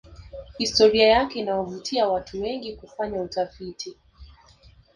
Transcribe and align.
historia 0.59 1.07
yake 1.07 1.39
inawavutia 1.39 2.07
watu 2.07 2.41
wengi 2.41 2.75
kufanya 2.75 3.21
utafiti 3.21 3.97